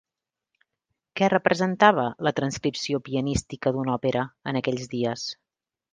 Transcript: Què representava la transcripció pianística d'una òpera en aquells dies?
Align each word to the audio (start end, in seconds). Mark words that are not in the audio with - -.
Què 1.19 1.27
representava 1.33 2.07
la 2.27 2.33
transcripció 2.41 3.03
pianística 3.11 3.75
d'una 3.77 3.95
òpera 4.01 4.25
en 4.53 4.63
aquells 4.63 4.93
dies? 4.95 5.29